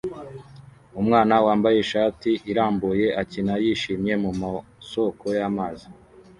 [1.01, 5.87] Umwana wambaye ishati irambuye akina yishimye mu masoko y'amazi